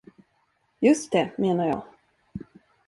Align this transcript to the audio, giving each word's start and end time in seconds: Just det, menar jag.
Just 0.83 1.11
det, 1.11 1.31
menar 1.39 1.67
jag. 1.67 1.83